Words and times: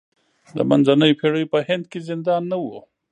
د 0.57 0.59
منځنیو 0.69 1.17
پېړیو 1.19 1.51
په 1.53 1.59
هند 1.67 1.83
کې 1.91 1.99
زندان 2.09 2.43
نه 2.51 2.57
و. 2.63 2.65